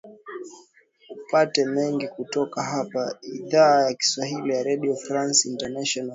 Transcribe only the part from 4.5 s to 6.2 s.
ya redio france international